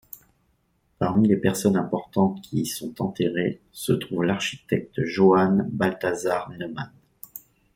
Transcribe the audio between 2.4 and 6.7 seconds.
qui y sont enterrées se trouve l'architecte Johann Balthasar